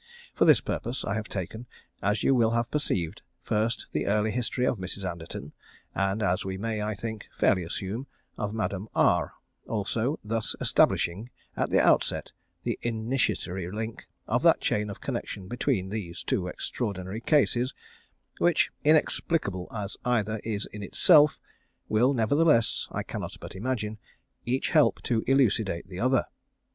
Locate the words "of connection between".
14.89-15.89